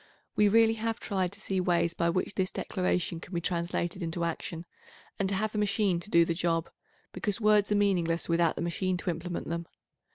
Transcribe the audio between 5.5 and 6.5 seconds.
a machine to do the